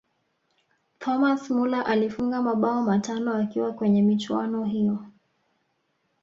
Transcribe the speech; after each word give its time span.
thomas 0.99 1.49
muller 1.49 1.85
alifunga 1.87 2.41
mabao 2.41 2.81
matano 2.83 3.33
akiwa 3.35 3.73
kwenye 3.73 4.01
michuano 4.01 4.63
hiyo 4.63 4.99